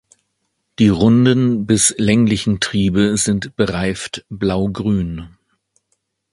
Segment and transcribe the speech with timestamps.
[0.79, 5.37] Die runden bis länglichen Triebe sind bereift blaugrün.